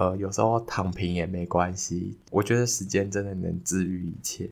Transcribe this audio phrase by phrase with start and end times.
[0.00, 2.16] 呃，有时候躺平也没关系。
[2.30, 4.48] 我觉得时间真的能治愈一切。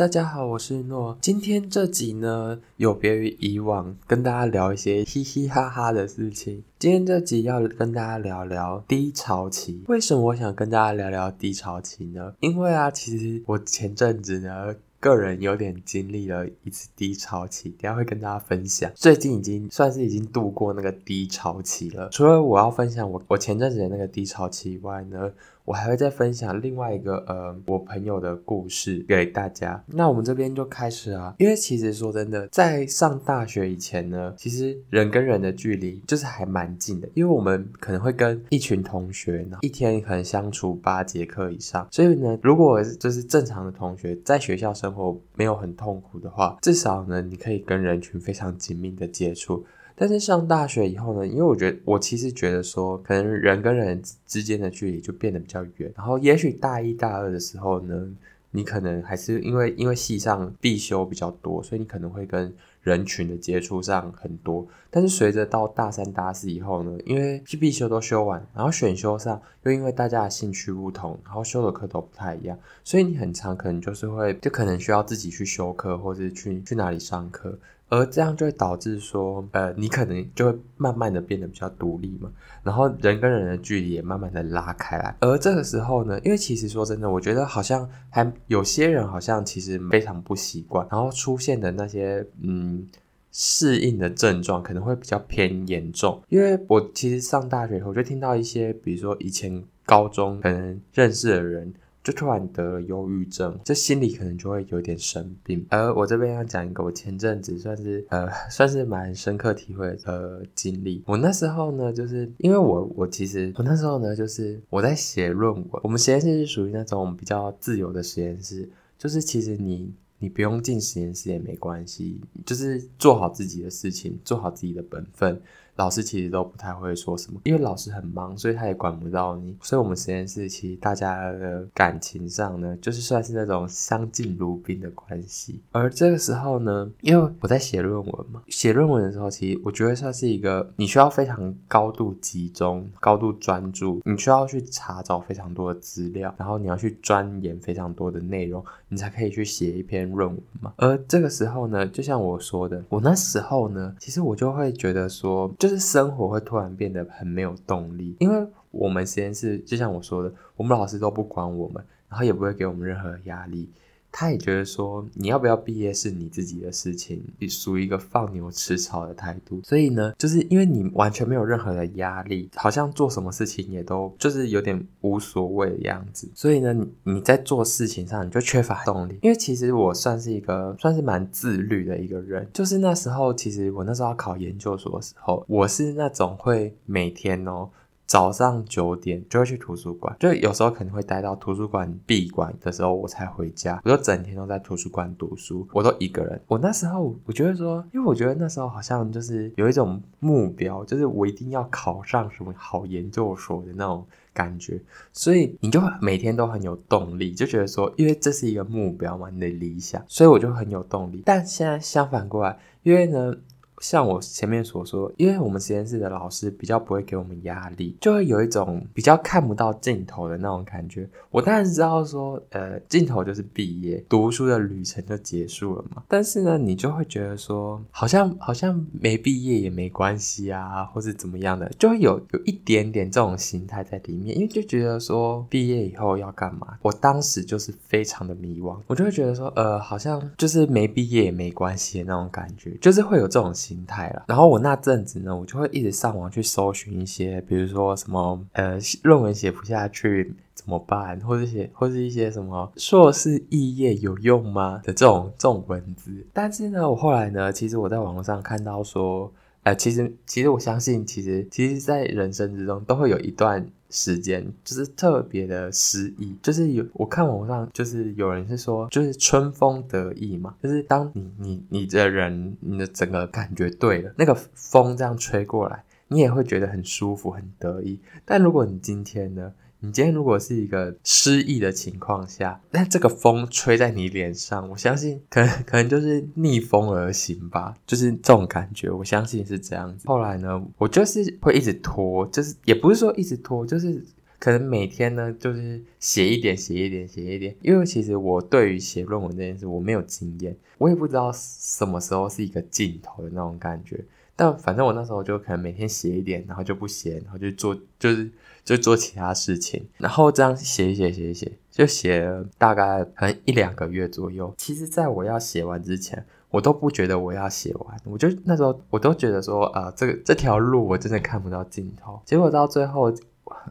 [0.00, 1.18] 大家好，我是诺。
[1.20, 6.64] 今天这集呢，有别于以往，跟大家聊一些嘻嘻哈哈的事情。
[6.78, 9.84] 今天这集要跟大家聊聊低潮期。
[9.88, 12.32] 为什么我想跟大家聊聊低潮期呢？
[12.40, 14.74] 因为啊，其实我前阵子呢。
[15.00, 18.92] 个人有点经历了一次低潮期，等下会跟大家分享。
[18.94, 22.10] 最近已经算是已经度过那个低潮期了。
[22.10, 25.32] 除了我要分享我我前阵子的那个低潮期以外呢，
[25.70, 29.80] 我还会再分享另外一个呃我朋友的故事给大家。
[29.86, 49.64] 那我们这边就开始啊，因为其实说真的，在上大学以前呢，其实人跟人的距离就是还蛮近的，因为我们可能会跟一群同学呢，一天可能相处八节课以上，所以呢，如果就是正常的同学在学校生活没有很痛苦的话，至少呢，你可以跟人群非常紧密的接触。
[50.00, 55.92] 但是上大学以后呢，因为我觉得我其实觉得说，可能人跟人之间的距离就变得比较远。
[55.94, 58.08] 然后也许大一大二的时候呢，
[58.50, 77.58] 你可能还是因为因为系上必修比较多，所以你可能会跟人群的接触上很多，但是随着到大三、大四以后呢，因为必修都修完，然后选修上又因为大家的兴趣不同，然后修的课都不太一样，所以你很常可能就是会，就可能需要自己去修课，或者去去哪里上课。
[77.90, 82.30] 而这样就会导致说，呃，你可能就会慢慢的变得比较独立嘛，
[82.62, 85.14] 然后人跟人的距离也慢慢的拉开来。
[85.20, 92.86] 而这个时候呢，因为其实说真的，我觉得好像还有些人好像其实非常不习惯，然后出现的那些嗯
[93.32, 96.22] 适应的症状可能会比较偏严重。
[96.28, 101.74] 因为我其实上大学以后就听到一些，比如说以前高中可能认识的人。
[102.10, 105.64] 就突然得了忧郁症，这心里可能就会有点生病。
[105.70, 111.04] 而我这边要讲一个我前阵子算是呃算是蛮深刻体会的经历。
[111.06, 115.64] 我那时候呢，就是因为我我其实我那时候呢，就是我在写论文。
[115.84, 118.68] 我们实验室是属于那种比较自由的实验室，
[118.98, 125.40] 就是其实你你不用进实验室也没关系，就是做好自己的事情，做好自己的本分。
[125.80, 129.56] 老师其实都不太会说什么，因为老师很忙，所以他也管不到你。
[129.62, 135.62] 所以，我们实验室其实大家的感情上呢，就是算是那种相敬如宾的关系。
[135.72, 150.74] 而这个时候呢，因为我在写论文嘛，写论文的时候，其实我觉得算是一个你需要非常高度集中、高度专注，你需要去查找非常多的资料，然后你要去钻研非常多的内容，你才可以去写一篇论文嘛。
[150.76, 155.69] 而这个时候呢，就像我说的，我那时候呢，其实我就会觉得说，就。
[155.70, 163.70] 就是生活会突然变得很没有动力，因为我们实验室就像我说的，我们老师都不管我们，然后也不会给我们任何压力。
[164.12, 169.60] 他也觉得说，你要不要毕业是你自己的事情，你属于一个放牛吃草的态度。
[169.64, 176.28] 所以呢，就是因为你完全没有任何的压力，好像做什么事情也都就是有点无所谓的样子。
[176.34, 179.18] 所以呢，你你在做事情上你就缺乏动力。
[179.22, 187.70] 因为其实我算是一个算是蛮自律的一个人，就是那时候其实我那时候要考研究所的时候，我是那种会每天哦。
[188.10, 193.80] 早上九点就会去图书馆，就有时候可能会待到图书馆闭馆的时候我才回家。
[193.84, 196.42] 我就整天都在图书馆读书，我都一个人。
[196.48, 204.04] 我那时候我觉得说，因为我觉得那时候好像就是有一种目标，就是我一定要考上什么好研究所的那种
[204.34, 204.80] 感觉，
[205.12, 211.22] 所以你就每天都很有动力，就觉得说，因为这是一个目标嘛，你的理想，所以我就很有动力。
[211.24, 213.36] 但现在相反过来，因为呢。
[213.80, 221.08] 像我前面所说，因为我们实验室的老师比较不会给我们压力，就会有一种比较看不到尽头的那种感觉。
[221.30, 226.02] 我当然知道说，呃，尽头就是毕业，读书的旅程就结束了嘛。
[226.06, 236.76] 但是呢，你就会觉得说，好像好像没毕业也没关系啊，或是怎么样的，就会有有一点点这种心态在里面，因为就觉得说，毕业以后要干嘛？
[236.82, 243.69] 我当时就是非常的迷惘，我就会觉得说，呃，好像就是没毕业也没关系的那种感觉，就是会有这种心。
[243.70, 256.26] 心态了，然后我那阵子呢，我就会一直上网去搜寻一些，比如说什么呃论文写不下去怎么办，或者写或是一些什么硕士肄业有用吗的这种这种文字。
[256.32, 259.32] 但是呢，我后来呢，其实我在网络上看到说，
[259.62, 263.64] 呃，其实其实我相信，其实其实在人生之中都会有一段。
[263.90, 278.00] 时间就是特别的诗意，就是有我看网上就是有人是说，就是春风得意嘛，就是当你你你的人你的整个感觉对了，那个风这样吹过来，你也会觉得很舒服很得意。
[278.24, 290.06] 但如果你今天呢，你今天如果是一个失意的情况下，那这个风吹在你脸上，我相信可能可能就是逆风而行吧，就是这种感觉，我相信是这样子。
[290.06, 294.04] 后来呢，我就是会一直拖，就是也不是说一直拖，就是
[294.38, 297.56] 可能每天呢，就是写一点，写一点，写一点。
[297.62, 304.04] 因为其实我对于写论文这件事，我没有经验，我也不知道什么时候是一个尽头的那种感觉。
[304.40, 308.30] 但反正我那时候就可能每天写一点，然后就不写，然后就做，就是
[308.64, 314.54] 就做其他事情，然后这样写一写，写一写，就写了大概可能一两个月左右。
[314.56, 322.18] 其实，在我要写完之前，我都不觉得我要写完，我就那时候我都觉得说，啊、呃，这个这条路我真的看不到尽头。
[322.24, 323.12] 结果到最后，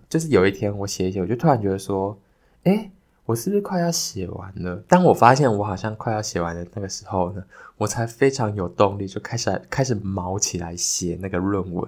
[0.08, 2.16] 就是有一天我写一写，我就突然觉得说，
[2.66, 2.92] 诶。
[3.30, 4.84] 我是不是快要写完了？
[4.88, 7.44] 当我发现我好像快要写完的那个时候呢，
[7.78, 11.88] 我才非常有动力，就开始开始毛起来写那个论文。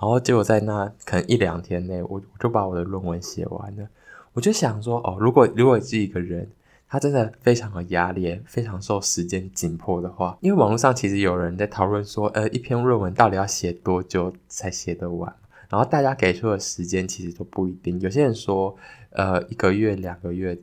[0.00, 3.88] 然后结果在那可能一两天内，我我就把我的论文写完了。
[4.32, 6.48] 我就想说，哦，如果如果是一个人，
[6.88, 15.34] 他真的非常有压力，非常受时间紧迫的话，因为网络上其实有人在讨论说，呃，一篇论文到底要写多久才写得完？
[15.68, 18.76] 然后大家给出的时间其实都不一定，有些人说，
[19.10, 20.56] 呃，一个月、两个月。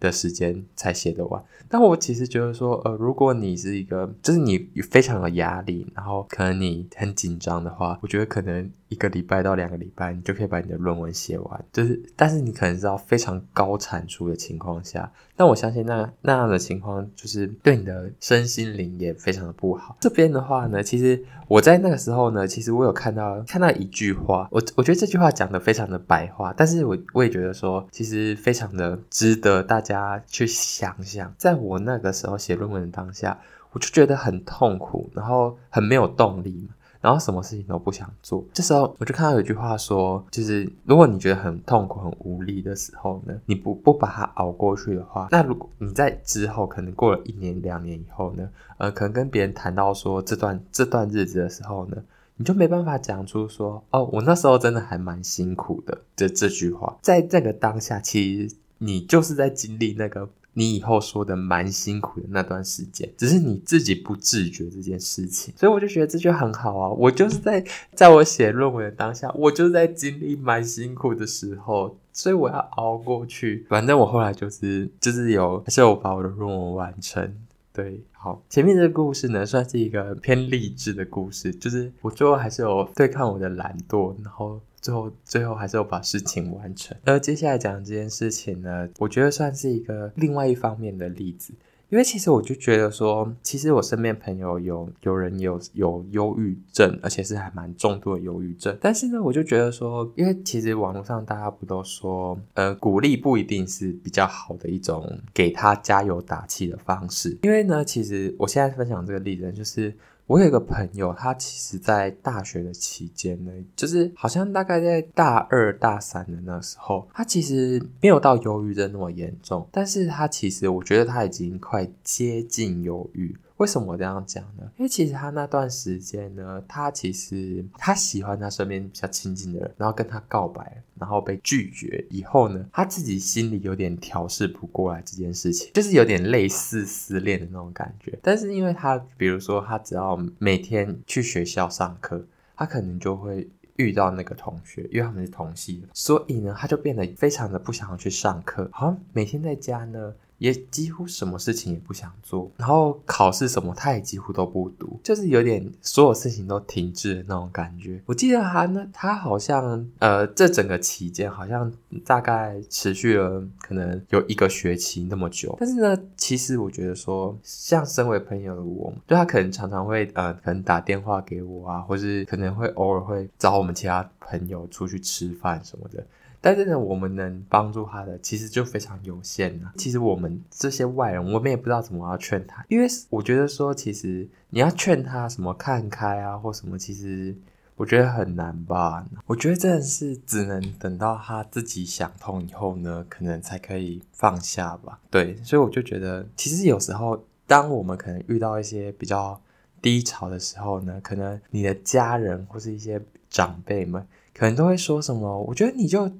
[0.00, 4.58] 的时间才写得完，但我其实觉得说，呃，如果你是一个，就是你
[4.90, 11.64] 非常有压力，然后可能你很紧张的话，我觉得可能一个礼拜到两个礼拜，你就可以把你的论文写完。
[11.70, 19.98] 就是，但是你可能是要非常高产出的情况下，但我相信那那样的情况，就是对你的身心灵也非常的不好。
[20.00, 29.89] 这边的话呢，其实我在那个时候呢，其实我有看到看到一句话，我我觉得这句话讲得非常的白话，但是我我也觉得说，其实非常的值得大家。
[29.94, 33.38] 家去想想，在我那个时候写论文的当下，
[33.72, 38.44] 我就觉得很痛苦，然后很没有动力嘛，然后什么事情都不想做。
[38.52, 48.48] 这时候我就看到有句话说，就是如果你觉得很痛苦、很无力的时候呢，你不不把它熬过去的话，那如果你在之后可能过了一年、两年以后呢，
[48.78, 51.96] 呃，可能跟别人谈到说这段这段日子的时候呢，
[52.36, 58.56] 你就没办法讲出说哦，我那时候真的还蛮辛苦的这这句话，在这个当下其实。
[58.82, 66.88] 你就是在经历那个你以后说的蛮辛苦的那段时间，只是你自己不自觉这件事情，所以我就觉得这就很好啊。
[66.88, 73.64] 我就是在在我写论文的当下，我就是在经历蛮辛苦的时候，所以我要熬过去。
[73.68, 77.32] 反正我后来就是就是有，还是有把我的论文完成。
[77.72, 84.60] 对，好，前面这个故事呢，算是一个偏励志的故事，就是我最后还是有对抗我的懒惰，然后。
[84.80, 86.96] 最后，最后还是要把事情完成。
[87.04, 91.52] 而接下来讲的这件事情呢，我觉得算是一个另外一方面的例子。
[91.90, 98.78] 因为其实我就觉得说，其实我身边朋友有有人有有忧郁症，而且是还蛮重度的忧郁症。
[98.80, 105.04] 但是呢，我就觉得说，因为其实网络上大家不都说，呃，鼓励不一定是比较好的一种
[105.34, 107.36] 给他加油打气的方式。
[107.42, 109.92] 因为呢，其实我现在分享这个例子就是。
[110.30, 123.36] 我有一个朋友，他其实，在大学的期间呢，就是好像大概在大二、大三的那时候，他其实没有到忧郁症那么严重，但是他其实，我觉得他已经快接近忧郁。
[123.60, 124.62] 为什么我这样讲呢？
[124.78, 138.18] 因为其实他那段时间呢，他其实他喜欢他身边比较亲近的人，然后跟他告白，然后被拒绝以后呢，他自己心里有点调试不过来这件事情，就是有点类似失恋的那种感觉。
[138.22, 142.24] 但是因为他，比如说他只要每天去学校上课，
[142.56, 150.14] 他可能就会遇到那个同学，因为他们是同系，所以呢，他就变得非常的不想要去上课，好像每天在家呢。
[150.40, 158.00] 也几乎什么事情也不想做，然后考试什么他也几乎都不读，就是有点所有事情都停滞的那种感觉。
[158.06, 161.70] 我记得他呢，他好像呃，这整个期间好像
[162.06, 165.54] 大概持续了可能有一个学期那么久。
[165.60, 176.02] 但是呢，其实我觉得说，像身为朋友的我，对他可能常常会呃，可能打电话给我啊，或是可能会偶尔会找我们其他朋友出去吃饭什么的。
[176.42, 179.72] 但是呢，我们能帮助他的其实就非常有限了。
[179.76, 187.36] 其实我们这些外人，我们也不知道怎么要劝他，因为我觉得说，其实你要劝他什么看开啊，或什么，其实
[187.76, 189.06] 我觉得很难吧。
[189.26, 194.98] 我觉得真的是只能等到他自己想通以后呢，可能才可以放下吧。
[195.10, 199.38] 对，所以我就觉得，其实有时候，当我们可能遇到一些比较
[199.82, 206.10] 低潮的时候呢，可能你的家人或是一些长辈们，可能都会说什么，我觉得你就。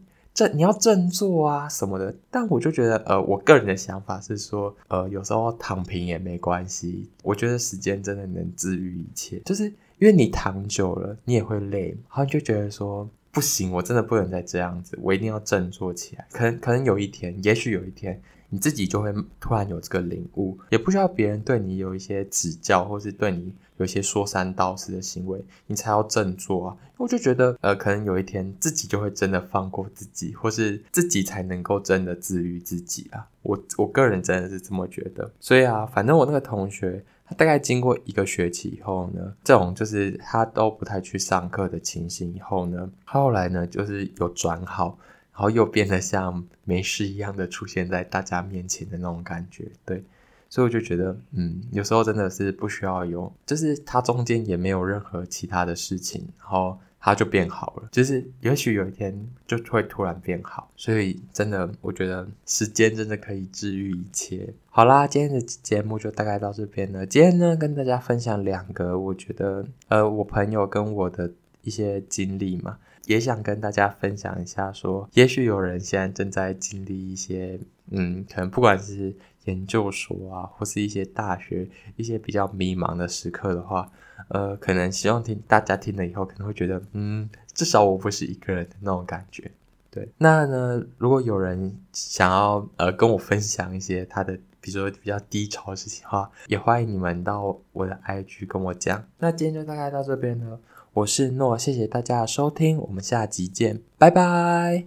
[0.41, 7.11] 这你要振作啊什么的，但我就觉得，呃，我个人的想法是说，呃，有时候躺平也没关系。
[7.23, 9.65] 我觉得时间真的能治愈一切，就是
[9.99, 16.27] 因为你躺久了，你也会累，然后就觉得说，不行，我真的不能再这样子，我一定要振作起来。
[16.33, 18.19] 可能可能有一天，也许有一天。
[18.51, 26.77] 你自己就会突然有这个领悟，也不需要别人对你有一些指教，或是对你有一些说三道四的行为，你才要振作啊。
[26.97, 33.27] 我就觉得，呃，可能有一天自己就会真的放过自己，或是自己才能够真的治愈自己啊。
[33.43, 35.33] 我我个人真的是这么觉得。
[35.41, 44.99] 所以啊，反正我那个同学，他大概经过一个学期以后呢，这种就是他都不太去上课的情形以后呢，后来呢就是有转好。
[45.41, 50.05] 然后又变得像没事一样的出现在大家面前的那种感觉，对，
[50.51, 64.53] 所以我就觉得，嗯，有时候真的是不需要有，就是他中间也没有任何其他的事情，然后他就变好了，就是也许有一天就会突然变好，所以真的，我觉得时间真的可以治愈一切。
[64.69, 67.07] 好啦，今天的节目就大概到这边了。
[67.07, 71.33] 今天呢，跟大家分享两个，我觉得，呃，我朋友跟我的
[71.63, 72.77] 一些经历嘛。
[73.11, 77.59] 也想跟大家分享一下说，也许有人现在正在经历一些，
[77.91, 79.13] 嗯，可能不管是
[79.47, 83.91] 研究所啊，或是一些大学一些比较迷茫的时刻的话，
[84.29, 89.51] 呃，可能希望听大家听了以后，可能会觉得，嗯，至少我不是一个人的那种感觉。
[89.91, 99.05] 对，那呢，如果有人想要呃跟我分享一些他的，比如说比较低潮的事情的话，也欢迎你们到我的 IG 跟我讲。
[99.19, 100.61] 那今天就大概到这边了。
[100.93, 104.87] 我是诺，谢谢大家的收听，我们下集见，拜拜。